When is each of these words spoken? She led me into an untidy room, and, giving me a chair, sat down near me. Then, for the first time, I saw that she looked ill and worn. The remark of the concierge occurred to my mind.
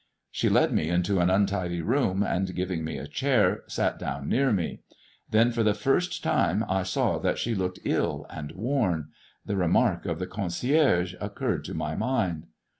She 0.31 0.49
led 0.49 0.73
me 0.73 0.89
into 0.89 1.19
an 1.19 1.29
untidy 1.29 1.83
room, 1.83 2.23
and, 2.23 2.55
giving 2.55 2.83
me 2.83 2.97
a 2.97 3.05
chair, 3.05 3.61
sat 3.67 3.99
down 3.99 4.27
near 4.27 4.51
me. 4.51 4.79
Then, 5.29 5.51
for 5.51 5.61
the 5.61 5.75
first 5.75 6.23
time, 6.23 6.65
I 6.67 6.81
saw 6.81 7.19
that 7.19 7.37
she 7.37 7.53
looked 7.53 7.77
ill 7.85 8.25
and 8.27 8.51
worn. 8.53 9.09
The 9.45 9.57
remark 9.57 10.07
of 10.07 10.17
the 10.17 10.25
concierge 10.25 11.13
occurred 11.21 11.63
to 11.65 11.75
my 11.75 11.93
mind. 11.95 12.47